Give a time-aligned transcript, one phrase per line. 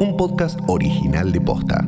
[0.00, 1.86] un podcast original de Posta.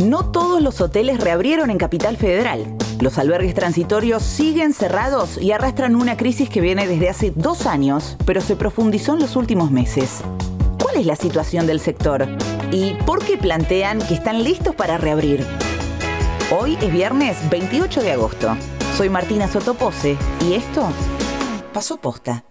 [0.00, 2.64] No todos los hoteles reabrieron en Capital Federal.
[3.00, 8.16] Los albergues transitorios siguen cerrados y arrastran una crisis que viene desde hace dos años,
[8.24, 10.22] pero se profundizó en los últimos meses.
[10.82, 12.26] ¿Cuál es la situación del sector?
[12.72, 15.44] ¿Y por qué plantean que están listos para reabrir?
[16.58, 18.56] Hoy es viernes 28 de agosto.
[18.96, 20.16] Soy Martina Sotopose
[20.48, 20.88] y esto
[21.74, 22.44] pasó posta.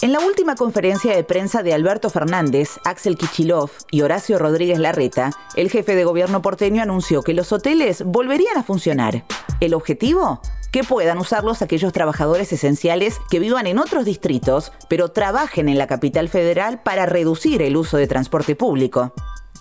[0.00, 5.32] En la última conferencia de prensa de Alberto Fernández, Axel Kichilov y Horacio Rodríguez Larreta,
[5.56, 9.24] el jefe de gobierno porteño anunció que los hoteles volverían a funcionar.
[9.58, 10.40] ¿El objetivo?
[10.70, 15.88] Que puedan usarlos aquellos trabajadores esenciales que vivan en otros distritos, pero trabajen en la
[15.88, 19.12] capital federal para reducir el uso de transporte público.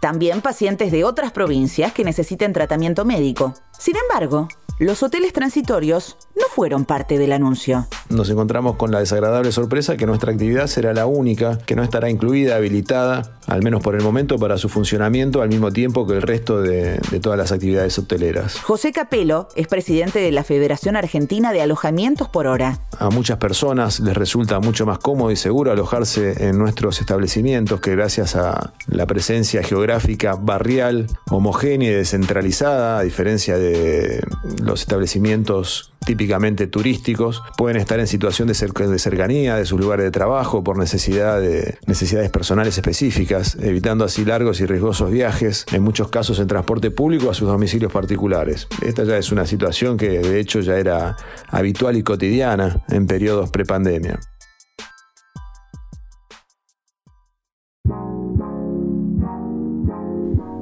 [0.01, 3.55] También pacientes de otras provincias que necesiten tratamiento médico.
[3.79, 7.87] Sin embargo, los hoteles transitorios no fueron parte del anuncio.
[8.09, 12.09] Nos encontramos con la desagradable sorpresa que nuestra actividad será la única que no estará
[12.09, 16.21] incluida, habilitada, al menos por el momento, para su funcionamiento al mismo tiempo que el
[16.21, 18.59] resto de, todas las actividades hoteleras.
[18.59, 22.79] José Capelo es presidente de la Federación Argentina de Alojamientos por Hora.
[22.97, 27.91] A muchas personas les resulta mucho más cómodo y seguro alojarse en nuestros establecimientos que
[27.91, 34.23] gracias a la presencia geográfica barrial, homogénea y descentralizada, a diferencia de
[34.61, 40.63] los establecimientos típicamente turísticos, pueden estar en situación de, cercanía de sus lugares de trabajo
[40.63, 46.39] por necesidad de necesidades personales específicas, evitando así largos y riesgosos viajes, en muchos casos
[46.39, 48.67] en transporte público a sus domicilios particulares.
[48.81, 51.15] Esta ya es una situación que de hecho ya era
[51.49, 54.19] habitual y cotidiana en periodos prepandemia.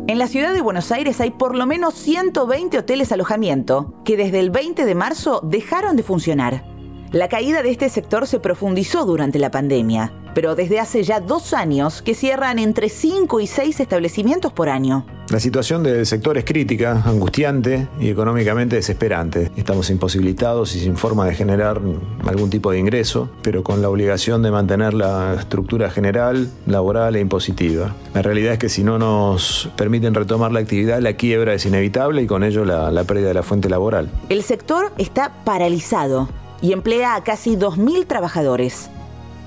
[0.07, 4.39] En la ciudad de Buenos Aires hay por lo menos 120 hoteles alojamiento que desde
[4.39, 6.74] el 20 de marzo dejaron de funcionar.
[7.11, 11.53] La caída de este sector se profundizó durante la pandemia, pero desde hace ya dos
[11.53, 15.05] años que cierran entre 5 y 6 establecimientos por año.
[15.29, 19.51] La situación del sector es crítica, angustiante y económicamente desesperante.
[19.55, 21.79] Estamos imposibilitados y sin forma de generar
[22.27, 27.21] algún tipo de ingreso, pero con la obligación de mantener la estructura general, laboral e
[27.21, 27.95] impositiva.
[28.13, 32.21] La realidad es que si no nos permiten retomar la actividad, la quiebra es inevitable
[32.21, 34.11] y con ello la, la pérdida de la fuente laboral.
[34.29, 36.29] El sector está paralizado
[36.65, 38.89] y emplea a casi 2.000 trabajadores.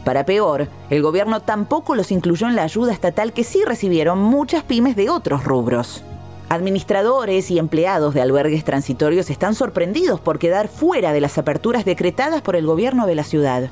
[0.05, 4.62] Para peor, el gobierno tampoco los incluyó en la ayuda estatal que sí recibieron muchas
[4.62, 6.05] pymes de otros rubros.
[6.49, 12.41] Administradores y empleados de albergues transitorios están sorprendidos por quedar fuera de las aperturas decretadas
[12.41, 13.69] por el gobierno de la ciudad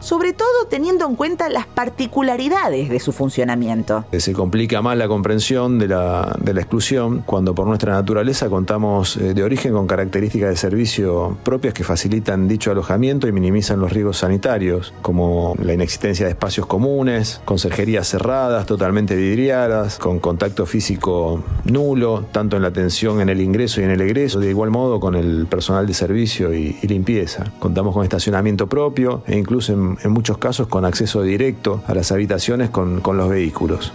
[0.00, 4.04] sobre todo teniendo en cuenta las particularidades de su funcionamiento.
[4.18, 9.42] Se complica más la comprensión de la, exclusión cuando por nuestra naturaleza contamos eh, de
[9.42, 14.92] origen con características de servicio propias que facilitan dicho alojamiento y minimizan los riesgos sanitarios,
[15.02, 22.56] como la inexistencia de espacios comunes, conserjerías cerradas, totalmente vidriadas, con contacto físico nulo, tanto
[22.56, 25.46] en la atención en el ingreso y en el egreso, de igual modo con el
[25.46, 27.44] personal de servicio y, y limpieza.
[27.58, 32.12] Contamos con estacionamiento propio e incluso en en, muchos casos con acceso directo a las
[32.12, 33.92] habitaciones con, con los vehículos.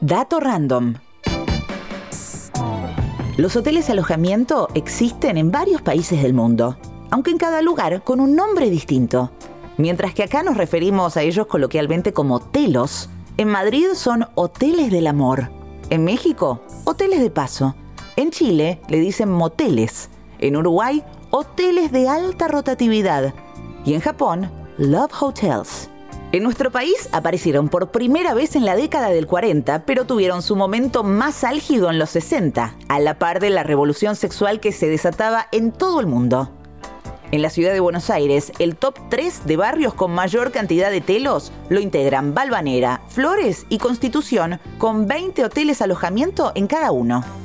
[0.00, 0.94] Dato random.
[3.36, 6.76] Los hoteles alojamiento existen en varios países del mundo,
[7.10, 9.30] aunque en cada lugar con un nombre distinto.
[9.78, 13.08] Mientras que acá nos referimos a ellos coloquialmente como telos,
[13.38, 15.50] en Madrid son hoteles del amor.
[15.88, 17.74] En México, hoteles de paso.
[18.16, 20.10] En Chile le dicen moteles.
[20.38, 23.32] En Uruguay, hoteles de alta rotatividad
[23.84, 25.88] y en Japón, Love Hotels.
[26.32, 30.56] En nuestro país aparecieron por primera vez en la década del 40, pero tuvieron su
[30.56, 34.88] momento más álgido en los 60, a la par de la revolución sexual que se
[34.88, 36.50] desataba en todo el mundo.
[37.32, 41.00] En la ciudad de Buenos Aires, el top 3 de barrios con mayor cantidad de
[41.00, 47.41] telos lo integran Balvanera, Flores y Constitución, con 20 hoteles alojamiento en cada uno.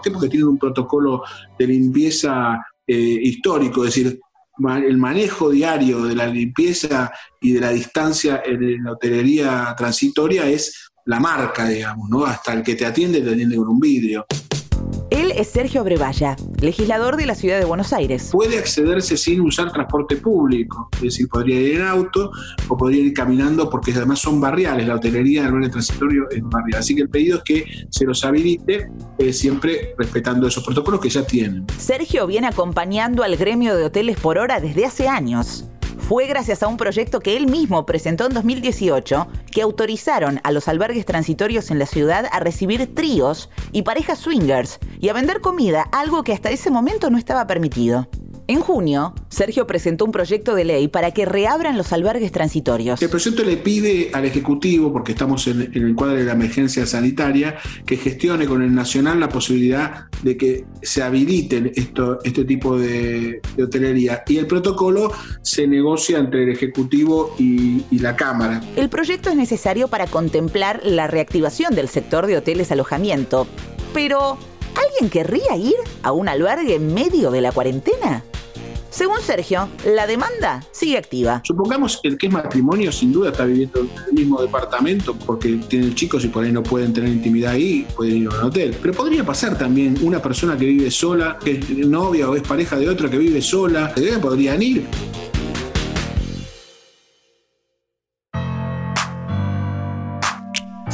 [0.00, 0.10] ¿Por?
[0.10, 1.22] Porque tienen un protocolo
[1.58, 4.20] de limpieza eh, histórico, es decir,
[4.58, 10.90] el manejo diario de la limpieza y de la distancia en la hotelería transitoria es
[11.04, 12.24] la marca, digamos, ¿no?
[12.24, 14.26] Hasta el que te atiende te atiende con un vidrio.
[15.10, 18.28] Él es Sergio Brevalla, legislador de la ciudad de Buenos Aires.
[18.30, 22.30] Puede accederse sin usar transporte público, es decir, podría ir en auto
[22.68, 26.80] o podría ir caminando porque además son barriales, la hotelería del barrio transitorio es barrial.
[26.80, 31.08] Así que el pedido es que se los habilite eh, siempre respetando esos protocolos que
[31.08, 31.66] ya tienen.
[31.78, 35.64] Sergio viene acompañando al gremio de hoteles por hora desde hace años
[36.08, 40.66] Fue gracias a un proyecto que él mismo presentó en 2018 que autorizaron a los
[40.66, 45.82] albergues transitorios en la ciudad a recibir tríos y parejas swingers y a vender comida,
[45.92, 48.08] algo que hasta ese momento no estaba permitido.
[48.50, 53.02] En junio, Sergio presentó un proyecto de ley para que reabran los albergues transitorios.
[53.02, 57.58] El proyecto le pide al Ejecutivo, porque estamos en, el cuadro de la emergencia sanitaria,
[57.84, 63.42] que gestione con el Nacional la posibilidad de que se habiliten esto, este tipo de,
[63.62, 64.24] hotelería.
[64.26, 65.12] Y el protocolo
[65.42, 68.62] se negocia entre el Ejecutivo y, y la Cámara.
[68.76, 73.46] El proyecto es necesario para contemplar la reactivación del sector de hoteles alojamiento.
[73.92, 74.38] Pero,
[74.74, 78.24] ¿alguien querría ir a un albergue en medio de la cuarentena?
[78.98, 81.40] Según Sergio, la demanda sigue activa.
[81.44, 85.94] Supongamos el que es matrimonio sin duda está viviendo en el mismo departamento porque tienen
[85.94, 88.76] chicos y por ahí no pueden tener intimidad ahí, pueden ir a un hotel.
[88.82, 92.76] Pero podría pasar también una persona que vive sola, que es novia o es pareja
[92.76, 94.84] de otra que vive sola, podrían ir.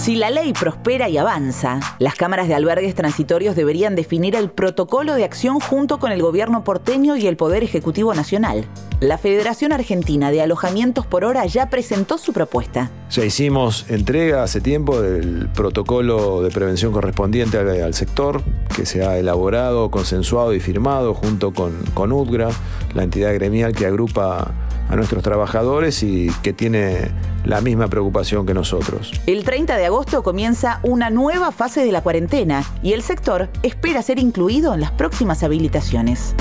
[0.04, 5.14] Si la ley prospera y avanza, las cámaras de albergues transitorios deberían definir el protocolo
[5.14, 8.66] de acción junto con el gobierno porteño y el Poder Ejecutivo Nacional.
[9.00, 12.90] La Federación Argentina de Alojamientos por Hora ya presentó su propuesta.
[13.08, 18.42] Ya hicimos entrega hace tiempo del protocolo de prevención correspondiente al, sector,
[18.76, 22.50] que se ha elaborado, consensuado y firmado junto con, con UDGRA,
[22.92, 24.52] la entidad gremial que agrupa
[24.88, 27.10] a nuestros trabajadores y que tiene
[27.44, 29.12] la misma preocupación que nosotros.
[29.26, 34.02] El 30 de agosto comienza una nueva fase de la cuarentena y el sector espera
[34.02, 36.34] ser incluido en las próximas habilitaciones.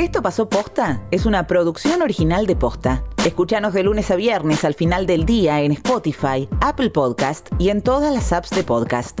[0.00, 3.04] Esto pasó posta es una producción original de posta.
[3.24, 7.82] Escúchanos de lunes a viernes al final del día en Spotify, Apple Podcast y en
[7.82, 9.20] todas las apps de podcast.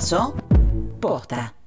[0.00, 0.34] pasó
[0.98, 1.59] posta.